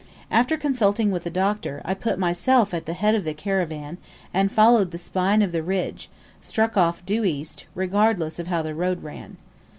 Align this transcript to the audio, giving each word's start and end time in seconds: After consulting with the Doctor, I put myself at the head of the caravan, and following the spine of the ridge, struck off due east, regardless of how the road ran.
After 0.31 0.57
consulting 0.57 1.11
with 1.11 1.25
the 1.25 1.29
Doctor, 1.29 1.79
I 1.85 1.93
put 1.93 2.17
myself 2.17 2.73
at 2.73 2.87
the 2.87 2.95
head 2.95 3.13
of 3.13 3.23
the 3.23 3.35
caravan, 3.35 3.99
and 4.33 4.51
following 4.51 4.89
the 4.89 4.97
spine 4.97 5.43
of 5.43 5.51
the 5.51 5.61
ridge, 5.61 6.09
struck 6.41 6.75
off 6.75 7.05
due 7.05 7.23
east, 7.23 7.67
regardless 7.75 8.39
of 8.39 8.47
how 8.47 8.63
the 8.63 8.73
road 8.73 9.03
ran. 9.03 9.37